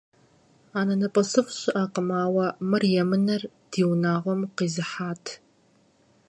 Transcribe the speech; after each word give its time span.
АнэнэпӀэсыфӀ 0.79 1.53
щыӀэкъым, 1.59 2.07
ауэ 2.23 2.45
мыр 2.69 2.83
емынэр 3.01 3.41
ди 3.69 3.81
унагъуэм 3.89 4.41
къизыхьат. 4.55 5.25